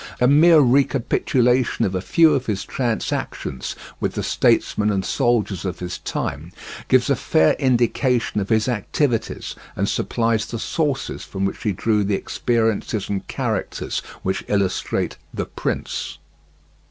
[0.19, 5.77] A mere recapitulation of a few of his transactions with the statesmen and soldiers of
[5.77, 6.51] his time
[6.87, 12.03] gives a fair indication of his activities, and supplies the sources from which he drew
[12.03, 16.17] the experiences and characters which illustrate The Prince.